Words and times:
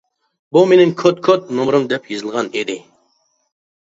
بۇ 0.55 0.61
مېنىڭ 0.69 0.93
كوت-كوت 1.01 1.51
نومۇرۇم 1.57 1.85
دەپ 1.91 2.07
يېزىلغان 2.13 2.49
ئىدى. 2.63 2.79